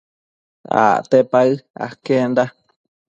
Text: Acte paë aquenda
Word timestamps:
Acte 0.85 1.19
paë 1.35 1.53
aquenda 1.89 2.45